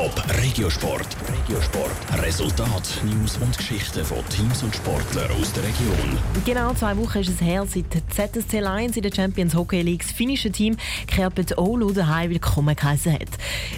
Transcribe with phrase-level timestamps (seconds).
[0.00, 1.14] Top Regiosport.
[1.28, 2.22] Regiosport.
[2.22, 6.18] Resultat, News und Geschichten von Teams und Sportlern aus der Region.
[6.46, 10.12] Genau zwei Wochen ist es her, seit ZSC Lions in der Champions Hockey League das
[10.12, 13.28] finnische Team Kerpet Oulu daheim willkommen geheißen hat.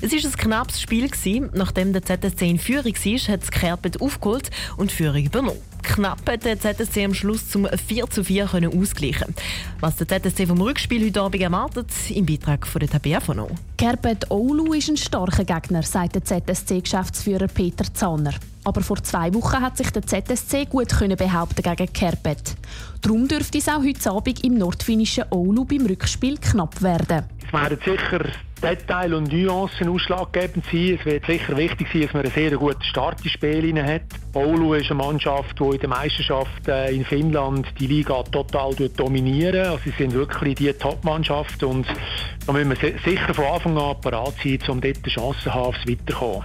[0.00, 1.10] Es war ein knappes Spiel.
[1.54, 5.71] Nachdem der ZSC in Führung war, hat es Kerpet aufgeholt und die Führung übernommen.
[5.82, 9.34] Knapp hat der ZSC am Schluss zum 4 zu 4 können ausgleichen.
[9.80, 13.48] Was der ZSC vom Rückspiel heute Abend erwartet, im Beitrag von der Tabea von O.
[13.76, 18.34] Kerpet Oulu ist ein starker Gegner, sagt der ZSC-Geschäftsführer Peter Zahner.
[18.64, 22.54] Aber vor zwei Wochen hat sich der ZSC gut können behaupten gegen Kerpet.
[23.00, 27.24] Darum dürfte es auch heute Abend im nordfinnischen Oulu beim Rückspiel knapp werden.
[27.52, 28.24] Werden sicher
[28.62, 30.98] Detail und Nuancen ausschlaggebend sein.
[30.98, 34.02] Es wird sicher wichtig sein, dass man einen sehr guten Start ins Spiel hat.
[34.32, 39.66] Oulu ist eine Mannschaft, die in der Meisterschaft äh, in Finnland die Liga total dominieren.
[39.66, 44.58] Also sie sind wirklich die Top-Mannschaft da müssen wir sicher von Anfang an parat sein,
[44.68, 46.42] um dort eine Chance zu haben, aufs Weiterkommen.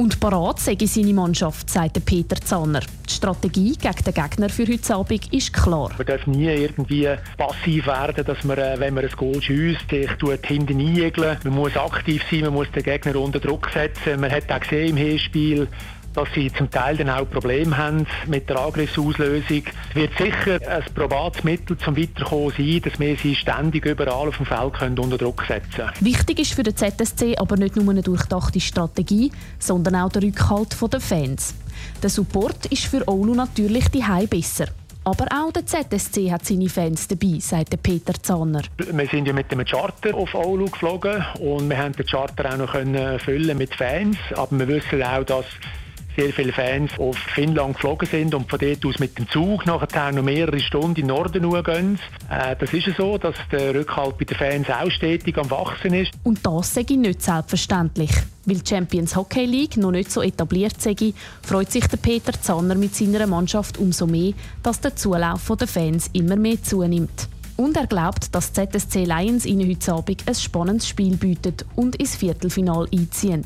[0.00, 2.80] Und parat sage seine Mannschaft, sagt Peter Zahner.
[3.06, 5.90] Die Strategie gegen den Gegner für heute Abend ist klar.
[5.98, 10.10] Man darf nie irgendwie passiv werden, dass man, äh, wenn man ein Goal schießt, sich
[10.46, 11.36] hinten einjegeln.
[11.44, 14.18] Man muss aktiv sein, man muss den Gegner unter Druck setzen.
[14.18, 15.68] Man hat auch gesehen im Hinspiel,
[16.14, 19.62] dass sie zum Teil dann auch Probleme haben mit der Angriffsauslösung.
[19.90, 24.36] Es wird sicher ein probates Mittel zum Weiterkommen sein, dass wir sie ständig überall auf
[24.36, 25.92] dem Feld können unter Druck setzen können.
[26.00, 30.76] Wichtig ist für den ZSC aber nicht nur eine durchdachte Strategie, sondern auch der Rückhalt
[30.92, 31.54] der Fans.
[32.02, 34.66] Der Support ist für Oulu natürlich die besser.
[35.02, 38.62] Aber auch der ZSC hat seine Fans dabei, sagt Peter Zahner.
[38.76, 42.58] Wir sind ja mit dem Charter auf Oulu geflogen und wir haben den Charter auch
[42.58, 44.18] noch füllen mit Fans.
[44.34, 45.46] Aber wir wissen auch, dass
[46.16, 50.12] sehr viele Fans auf Finnland geflogen sind und von dort aus mit dem Zug nachher
[50.12, 51.98] noch mehrere Stunden in den Norden gehen.
[52.30, 56.12] Äh, das ist so, dass der Rückhalt bei den Fans auch stetig am Wachsen ist.
[56.24, 58.10] Und das sage ich nicht selbstverständlich.
[58.46, 60.94] Weil die Champions Hockey League noch nicht so etabliert sei,
[61.42, 64.32] freut sich der Peter Zanner mit seiner Mannschaft umso mehr,
[64.62, 67.28] dass der Zulauf der Fans immer mehr zunimmt.
[67.56, 72.16] Und er glaubt, dass ZSC Lions ihnen heute Abend ein spannendes Spiel bietet und ins
[72.16, 73.44] Viertelfinal einziehen.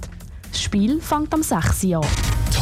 [0.52, 2.33] Das Spiel fängt am 6 Uhr an.